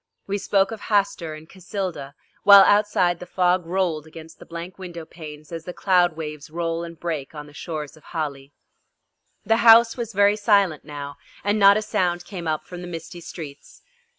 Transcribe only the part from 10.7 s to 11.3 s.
now,